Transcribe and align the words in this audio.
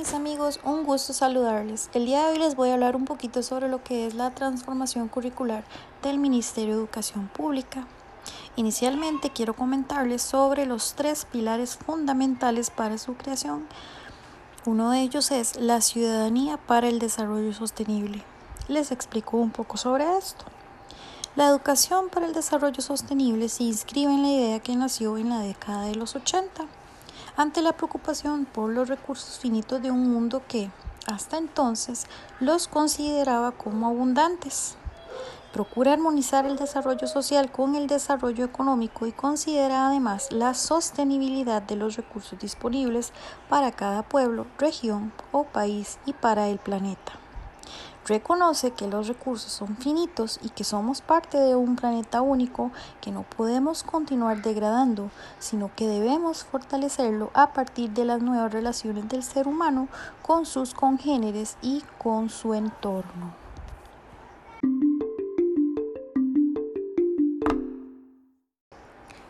mis 0.00 0.14
amigos, 0.14 0.60
un 0.64 0.84
gusto 0.84 1.12
saludarles. 1.12 1.90
El 1.92 2.06
día 2.06 2.24
de 2.24 2.32
hoy 2.32 2.38
les 2.38 2.56
voy 2.56 2.70
a 2.70 2.72
hablar 2.72 2.96
un 2.96 3.04
poquito 3.04 3.42
sobre 3.42 3.68
lo 3.68 3.84
que 3.84 4.06
es 4.06 4.14
la 4.14 4.30
transformación 4.30 5.08
curricular 5.08 5.62
del 6.02 6.16
Ministerio 6.16 6.72
de 6.72 6.80
Educación 6.80 7.28
Pública. 7.28 7.86
Inicialmente 8.56 9.28
quiero 9.28 9.52
comentarles 9.52 10.22
sobre 10.22 10.64
los 10.64 10.94
tres 10.94 11.26
pilares 11.26 11.76
fundamentales 11.76 12.70
para 12.70 12.96
su 12.96 13.12
creación. 13.12 13.66
Uno 14.64 14.90
de 14.90 15.02
ellos 15.02 15.30
es 15.32 15.56
la 15.56 15.82
ciudadanía 15.82 16.56
para 16.56 16.88
el 16.88 16.98
desarrollo 16.98 17.52
sostenible. 17.52 18.24
Les 18.68 18.92
explico 18.92 19.36
un 19.36 19.50
poco 19.50 19.76
sobre 19.76 20.16
esto. 20.16 20.46
La 21.36 21.46
educación 21.46 22.08
para 22.08 22.24
el 22.24 22.32
desarrollo 22.32 22.80
sostenible 22.80 23.50
se 23.50 23.64
inscribe 23.64 24.14
en 24.14 24.22
la 24.22 24.28
idea 24.28 24.60
que 24.60 24.74
nació 24.76 25.18
en 25.18 25.28
la 25.28 25.40
década 25.40 25.82
de 25.82 25.94
los 25.94 26.16
80 26.16 26.79
ante 27.40 27.62
la 27.62 27.72
preocupación 27.72 28.44
por 28.44 28.70
los 28.70 28.90
recursos 28.90 29.38
finitos 29.38 29.80
de 29.80 29.90
un 29.90 30.12
mundo 30.12 30.42
que, 30.46 30.70
hasta 31.06 31.38
entonces, 31.38 32.04
los 32.38 32.68
consideraba 32.68 33.52
como 33.52 33.86
abundantes. 33.86 34.76
Procura 35.50 35.94
armonizar 35.94 36.44
el 36.44 36.58
desarrollo 36.58 37.06
social 37.06 37.50
con 37.50 37.76
el 37.76 37.86
desarrollo 37.86 38.44
económico 38.44 39.06
y 39.06 39.12
considera 39.12 39.88
además 39.88 40.30
la 40.32 40.52
sostenibilidad 40.52 41.62
de 41.62 41.76
los 41.76 41.96
recursos 41.96 42.38
disponibles 42.38 43.10
para 43.48 43.72
cada 43.72 44.02
pueblo, 44.02 44.46
región 44.58 45.10
o 45.32 45.44
país 45.44 45.98
y 46.04 46.12
para 46.12 46.46
el 46.48 46.58
planeta. 46.58 47.29
Reconoce 48.10 48.72
que 48.72 48.88
los 48.88 49.06
recursos 49.06 49.52
son 49.52 49.76
finitos 49.76 50.40
y 50.42 50.48
que 50.48 50.64
somos 50.64 51.00
parte 51.00 51.38
de 51.38 51.54
un 51.54 51.76
planeta 51.76 52.22
único 52.22 52.72
que 53.00 53.12
no 53.12 53.22
podemos 53.22 53.84
continuar 53.84 54.42
degradando, 54.42 55.10
sino 55.38 55.70
que 55.76 55.86
debemos 55.86 56.42
fortalecerlo 56.42 57.30
a 57.34 57.52
partir 57.52 57.90
de 57.90 58.04
las 58.04 58.20
nuevas 58.20 58.52
relaciones 58.52 59.08
del 59.08 59.22
ser 59.22 59.46
humano 59.46 59.86
con 60.22 60.44
sus 60.44 60.74
congéneres 60.74 61.56
y 61.62 61.84
con 61.98 62.30
su 62.30 62.54
entorno. 62.54 63.32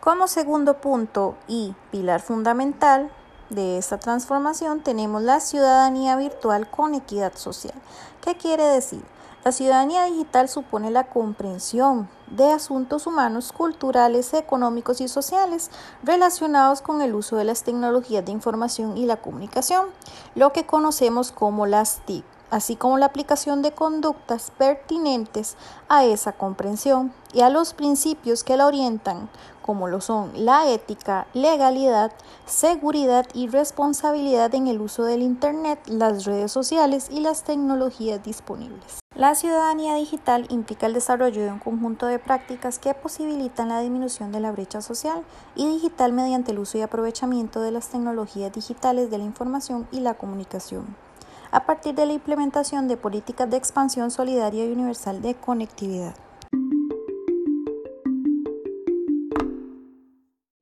Como 0.00 0.26
segundo 0.28 0.80
punto 0.80 1.36
y 1.46 1.74
pilar 1.90 2.22
fundamental, 2.22 3.12
de 3.54 3.78
esta 3.78 3.98
transformación 3.98 4.80
tenemos 4.80 5.22
la 5.22 5.40
ciudadanía 5.40 6.16
virtual 6.16 6.68
con 6.68 6.94
equidad 6.94 7.34
social. 7.34 7.74
¿Qué 8.20 8.36
quiere 8.36 8.64
decir? 8.64 9.02
La 9.44 9.50
ciudadanía 9.50 10.04
digital 10.04 10.48
supone 10.48 10.90
la 10.90 11.04
comprensión 11.04 12.08
de 12.28 12.52
asuntos 12.52 13.06
humanos, 13.06 13.52
culturales, 13.52 14.32
económicos 14.34 15.00
y 15.00 15.08
sociales 15.08 15.70
relacionados 16.04 16.80
con 16.80 17.02
el 17.02 17.14
uso 17.14 17.36
de 17.36 17.44
las 17.44 17.64
tecnologías 17.64 18.24
de 18.24 18.30
información 18.30 18.96
y 18.96 19.06
la 19.06 19.16
comunicación, 19.16 19.86
lo 20.34 20.52
que 20.52 20.64
conocemos 20.64 21.32
como 21.32 21.66
las 21.66 22.00
TIC 22.06 22.24
así 22.52 22.76
como 22.76 22.98
la 22.98 23.06
aplicación 23.06 23.62
de 23.62 23.72
conductas 23.72 24.52
pertinentes 24.58 25.56
a 25.88 26.04
esa 26.04 26.32
comprensión 26.32 27.10
y 27.32 27.40
a 27.40 27.48
los 27.48 27.72
principios 27.72 28.44
que 28.44 28.58
la 28.58 28.66
orientan, 28.66 29.30
como 29.62 29.88
lo 29.88 30.02
son 30.02 30.32
la 30.34 30.68
ética, 30.68 31.26
legalidad, 31.32 32.12
seguridad 32.44 33.26
y 33.32 33.48
responsabilidad 33.48 34.54
en 34.54 34.66
el 34.66 34.82
uso 34.82 35.04
del 35.04 35.22
Internet, 35.22 35.80
las 35.86 36.26
redes 36.26 36.52
sociales 36.52 37.08
y 37.10 37.20
las 37.20 37.42
tecnologías 37.42 38.22
disponibles. 38.22 38.98
La 39.14 39.34
ciudadanía 39.34 39.94
digital 39.94 40.46
implica 40.50 40.86
el 40.86 40.92
desarrollo 40.92 41.42
de 41.42 41.52
un 41.52 41.58
conjunto 41.58 42.04
de 42.04 42.18
prácticas 42.18 42.78
que 42.78 42.92
posibilitan 42.92 43.70
la 43.70 43.80
disminución 43.80 44.30
de 44.30 44.40
la 44.40 44.52
brecha 44.52 44.82
social 44.82 45.22
y 45.54 45.66
digital 45.66 46.12
mediante 46.12 46.52
el 46.52 46.58
uso 46.58 46.76
y 46.76 46.82
aprovechamiento 46.82 47.60
de 47.60 47.70
las 47.70 47.88
tecnologías 47.88 48.52
digitales 48.52 49.10
de 49.10 49.18
la 49.18 49.24
información 49.24 49.88
y 49.90 50.00
la 50.00 50.14
comunicación 50.14 51.11
a 51.52 51.66
partir 51.66 51.94
de 51.94 52.06
la 52.06 52.14
implementación 52.14 52.88
de 52.88 52.96
políticas 52.96 53.48
de 53.48 53.58
expansión 53.58 54.10
solidaria 54.10 54.64
y 54.64 54.72
universal 54.72 55.22
de 55.22 55.34
conectividad. 55.34 56.14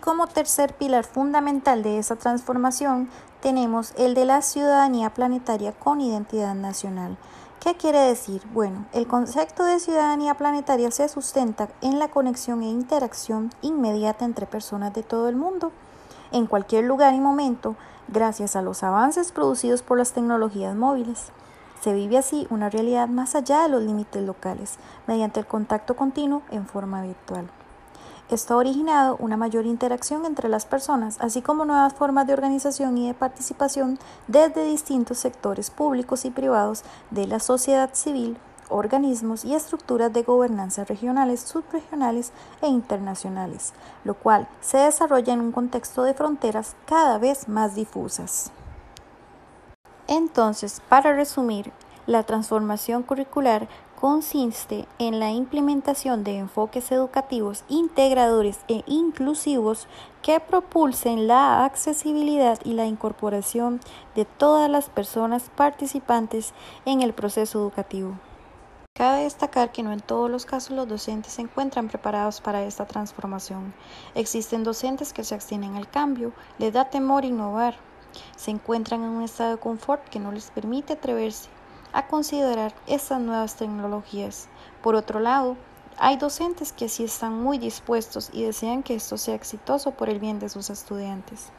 Como 0.00 0.26
tercer 0.26 0.74
pilar 0.74 1.04
fundamental 1.04 1.82
de 1.82 1.98
esa 1.98 2.16
transformación 2.16 3.10
tenemos 3.40 3.92
el 3.98 4.14
de 4.14 4.24
la 4.24 4.40
ciudadanía 4.40 5.10
planetaria 5.10 5.72
con 5.72 6.00
identidad 6.00 6.54
nacional. 6.54 7.18
¿Qué 7.60 7.74
quiere 7.74 7.98
decir? 7.98 8.40
Bueno, 8.54 8.86
el 8.92 9.06
concepto 9.06 9.64
de 9.64 9.80
ciudadanía 9.80 10.34
planetaria 10.34 10.90
se 10.90 11.08
sustenta 11.08 11.68
en 11.82 11.98
la 11.98 12.08
conexión 12.08 12.62
e 12.62 12.70
interacción 12.70 13.50
inmediata 13.60 14.24
entre 14.24 14.46
personas 14.46 14.94
de 14.94 15.02
todo 15.02 15.28
el 15.28 15.36
mundo, 15.36 15.72
en 16.32 16.46
cualquier 16.46 16.84
lugar 16.84 17.14
y 17.14 17.20
momento, 17.20 17.76
gracias 18.08 18.56
a 18.56 18.62
los 18.62 18.82
avances 18.82 19.32
producidos 19.32 19.82
por 19.82 19.98
las 19.98 20.12
tecnologías 20.12 20.74
móviles. 20.74 21.30
Se 21.80 21.92
vive 21.92 22.18
así 22.18 22.46
una 22.50 22.70
realidad 22.70 23.08
más 23.08 23.34
allá 23.34 23.62
de 23.62 23.68
los 23.68 23.82
límites 23.82 24.22
locales, 24.22 24.78
mediante 25.06 25.40
el 25.40 25.46
contacto 25.46 25.96
continuo 25.96 26.42
en 26.50 26.66
forma 26.66 27.02
virtual. 27.02 27.48
Esto 28.30 28.54
ha 28.54 28.56
originado 28.58 29.16
una 29.20 29.38
mayor 29.38 29.64
interacción 29.64 30.26
entre 30.26 30.50
las 30.50 30.66
personas, 30.66 31.16
así 31.20 31.40
como 31.40 31.64
nuevas 31.64 31.94
formas 31.94 32.26
de 32.26 32.34
organización 32.34 32.98
y 32.98 33.06
de 33.06 33.14
participación 33.14 33.98
desde 34.26 34.64
distintos 34.64 35.18
sectores 35.18 35.70
públicos 35.70 36.26
y 36.26 36.30
privados 36.30 36.82
de 37.10 37.26
la 37.26 37.40
sociedad 37.40 37.90
civil, 37.94 38.36
organismos 38.70 39.44
y 39.44 39.54
estructuras 39.54 40.12
de 40.12 40.22
gobernanza 40.22 40.84
regionales, 40.84 41.40
subregionales 41.40 42.32
e 42.62 42.68
internacionales, 42.68 43.72
lo 44.04 44.14
cual 44.14 44.48
se 44.60 44.78
desarrolla 44.78 45.32
en 45.32 45.40
un 45.40 45.52
contexto 45.52 46.02
de 46.02 46.14
fronteras 46.14 46.76
cada 46.86 47.18
vez 47.18 47.48
más 47.48 47.74
difusas. 47.74 48.50
Entonces, 50.06 50.80
para 50.88 51.12
resumir, 51.12 51.72
la 52.06 52.22
transformación 52.22 53.02
curricular 53.02 53.68
consiste 54.00 54.86
en 54.98 55.18
la 55.18 55.30
implementación 55.30 56.22
de 56.22 56.38
enfoques 56.38 56.92
educativos 56.92 57.64
integradores 57.68 58.60
e 58.68 58.84
inclusivos 58.86 59.88
que 60.22 60.38
propulsen 60.38 61.26
la 61.26 61.64
accesibilidad 61.64 62.58
y 62.64 62.74
la 62.74 62.86
incorporación 62.86 63.80
de 64.14 64.24
todas 64.24 64.70
las 64.70 64.88
personas 64.88 65.50
participantes 65.54 66.54
en 66.86 67.02
el 67.02 67.12
proceso 67.12 67.58
educativo. 67.58 68.14
Cabe 68.98 69.22
destacar 69.22 69.70
que 69.70 69.84
no 69.84 69.92
en 69.92 70.00
todos 70.00 70.28
los 70.28 70.44
casos 70.44 70.72
los 70.72 70.88
docentes 70.88 71.34
se 71.34 71.42
encuentran 71.42 71.86
preparados 71.86 72.40
para 72.40 72.64
esta 72.64 72.84
transformación. 72.84 73.72
Existen 74.16 74.64
docentes 74.64 75.12
que 75.12 75.22
se 75.22 75.36
abstienen 75.36 75.76
al 75.76 75.88
cambio, 75.88 76.32
les 76.58 76.72
da 76.72 76.90
temor 76.90 77.24
innovar, 77.24 77.76
se 78.36 78.50
encuentran 78.50 79.04
en 79.04 79.10
un 79.10 79.22
estado 79.22 79.52
de 79.52 79.60
confort 79.60 80.02
que 80.08 80.18
no 80.18 80.32
les 80.32 80.50
permite 80.50 80.94
atreverse 80.94 81.48
a 81.92 82.08
considerar 82.08 82.74
estas 82.88 83.20
nuevas 83.20 83.54
tecnologías. 83.54 84.48
Por 84.82 84.96
otro 84.96 85.20
lado, 85.20 85.56
hay 85.96 86.16
docentes 86.16 86.72
que 86.72 86.88
sí 86.88 87.04
están 87.04 87.40
muy 87.40 87.58
dispuestos 87.58 88.30
y 88.32 88.42
desean 88.42 88.82
que 88.82 88.96
esto 88.96 89.16
sea 89.16 89.36
exitoso 89.36 89.92
por 89.92 90.08
el 90.08 90.18
bien 90.18 90.40
de 90.40 90.48
sus 90.48 90.70
estudiantes. 90.70 91.50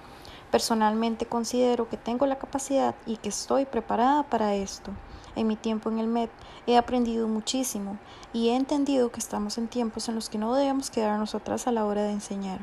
Personalmente 0.51 1.25
considero 1.25 1.87
que 1.87 1.95
tengo 1.95 2.25
la 2.25 2.37
capacidad 2.37 2.95
y 3.05 3.15
que 3.15 3.29
estoy 3.29 3.63
preparada 3.63 4.23
para 4.23 4.55
esto. 4.55 4.91
En 5.35 5.47
mi 5.47 5.55
tiempo 5.55 5.89
en 5.89 5.99
el 5.99 6.07
MED 6.07 6.29
he 6.67 6.77
aprendido 6.77 7.27
muchísimo 7.27 7.97
y 8.33 8.49
he 8.49 8.55
entendido 8.55 9.11
que 9.11 9.19
estamos 9.19 9.57
en 9.57 9.67
tiempos 9.67 10.09
en 10.09 10.15
los 10.15 10.29
que 10.29 10.37
no 10.37 10.53
debemos 10.53 10.89
quedarnos 10.89 11.35
atrás 11.35 11.67
a 11.67 11.71
la 11.71 11.85
hora 11.85 12.03
de 12.03 12.11
enseñar. 12.11 12.59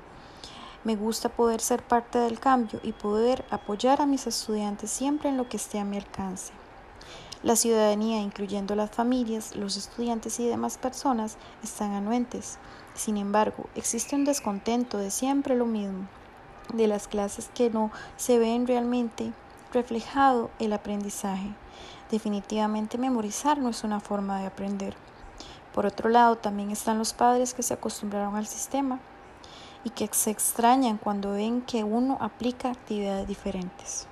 Me 0.84 0.94
gusta 0.94 1.28
poder 1.28 1.60
ser 1.60 1.82
parte 1.82 2.18
del 2.18 2.38
cambio 2.38 2.80
y 2.82 2.92
poder 2.92 3.44
apoyar 3.50 4.00
a 4.00 4.06
mis 4.06 4.26
estudiantes 4.26 4.90
siempre 4.90 5.28
en 5.28 5.36
lo 5.36 5.48
que 5.48 5.56
esté 5.56 5.80
a 5.80 5.84
mi 5.84 5.96
alcance. 5.96 6.52
La 7.42 7.54
ciudadanía, 7.54 8.20
incluyendo 8.22 8.74
las 8.74 8.90
familias, 8.90 9.56
los 9.56 9.76
estudiantes 9.76 10.40
y 10.40 10.46
demás 10.46 10.78
personas, 10.78 11.36
están 11.62 11.92
anuentes. 11.92 12.58
Sin 12.94 13.16
embargo, 13.18 13.68
existe 13.74 14.16
un 14.16 14.24
descontento 14.24 14.98
de 14.98 15.10
siempre 15.10 15.54
lo 15.54 15.66
mismo, 15.66 16.08
de 16.72 16.86
las 16.86 17.08
clases 17.08 17.50
que 17.54 17.70
no 17.70 17.90
se 18.16 18.38
ven 18.38 18.66
realmente 18.66 19.32
reflejado 19.72 20.50
el 20.58 20.72
aprendizaje. 20.72 21.54
Definitivamente 22.10 22.98
memorizar 22.98 23.58
no 23.58 23.68
es 23.68 23.84
una 23.84 24.00
forma 24.00 24.40
de 24.40 24.46
aprender. 24.46 24.94
Por 25.74 25.86
otro 25.86 26.08
lado, 26.08 26.36
también 26.36 26.70
están 26.70 26.98
los 26.98 27.12
padres 27.12 27.52
que 27.52 27.62
se 27.62 27.74
acostumbraron 27.74 28.36
al 28.36 28.46
sistema 28.46 29.00
y 29.84 29.90
que 29.90 30.08
se 30.12 30.30
extrañan 30.30 30.96
cuando 30.96 31.32
ven 31.32 31.62
que 31.62 31.84
uno 31.84 32.16
aplica 32.20 32.70
actividades 32.70 33.28
diferentes. 33.28 34.06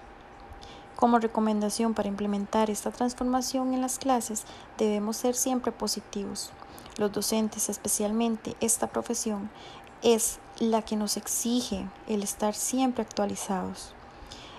Como 0.96 1.18
recomendación 1.18 1.94
para 1.94 2.08
implementar 2.08 2.70
esta 2.70 2.90
transformación 2.90 3.74
en 3.74 3.80
las 3.80 3.98
clases, 3.98 4.44
debemos 4.78 5.16
ser 5.16 5.34
siempre 5.34 5.72
positivos. 5.72 6.52
Los 6.98 7.12
docentes, 7.12 7.68
especialmente 7.68 8.54
esta 8.60 8.86
profesión, 8.86 9.50
es 10.02 10.38
la 10.58 10.82
que 10.82 10.96
nos 10.96 11.16
exige 11.16 11.88
el 12.06 12.22
estar 12.22 12.54
siempre 12.54 13.02
actualizados. 13.02 13.94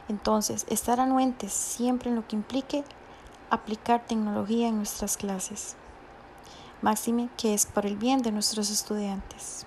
Entonces, 0.07 0.65
estar 0.69 0.99
anuentes 0.99 1.51
siempre 1.53 2.09
en 2.09 2.15
lo 2.15 2.27
que 2.27 2.35
implique 2.35 2.83
aplicar 3.49 4.05
tecnología 4.05 4.67
en 4.67 4.77
nuestras 4.77 5.17
clases. 5.17 5.75
Máxime 6.81 7.29
que 7.37 7.53
es 7.53 7.65
para 7.65 7.87
el 7.87 7.97
bien 7.97 8.21
de 8.21 8.31
nuestros 8.31 8.69
estudiantes. 8.69 9.65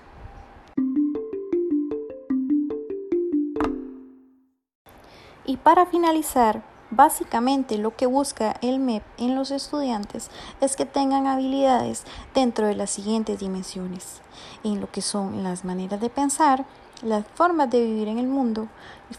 Y 5.44 5.56
para 5.56 5.86
finalizar, 5.86 6.62
Básicamente 6.90 7.76
lo 7.76 7.94
que 7.94 8.06
busca 8.06 8.56
el 8.62 8.78
MEP 8.78 9.02
en 9.18 9.34
los 9.34 9.50
estudiantes 9.50 10.30
es 10.62 10.74
que 10.74 10.86
tengan 10.86 11.26
habilidades 11.26 12.04
dentro 12.34 12.66
de 12.66 12.74
las 12.74 12.88
siguientes 12.88 13.40
dimensiones, 13.40 14.22
en 14.64 14.80
lo 14.80 14.90
que 14.90 15.02
son 15.02 15.42
las 15.42 15.66
maneras 15.66 16.00
de 16.00 16.08
pensar, 16.08 16.64
las 17.02 17.26
formas 17.34 17.70
de 17.70 17.84
vivir 17.84 18.08
en 18.08 18.18
el 18.18 18.26
mundo, 18.26 18.68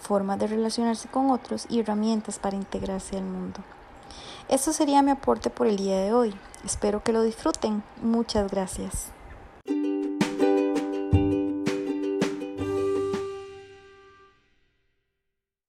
formas 0.01 0.39
de 0.39 0.47
relacionarse 0.47 1.07
con 1.09 1.29
otros 1.29 1.67
y 1.69 1.79
herramientas 1.79 2.39
para 2.39 2.55
integrarse 2.55 3.17
al 3.17 3.23
mundo. 3.23 3.59
Eso 4.47 4.73
sería 4.73 5.03
mi 5.03 5.11
aporte 5.11 5.51
por 5.51 5.67
el 5.67 5.77
día 5.77 5.97
de 5.99 6.11
hoy. 6.11 6.33
Espero 6.65 7.03
que 7.03 7.13
lo 7.13 7.21
disfruten. 7.21 7.83
Muchas 8.01 8.49
gracias. 8.49 9.11